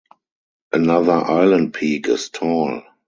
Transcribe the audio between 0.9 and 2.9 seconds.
island peak is tall.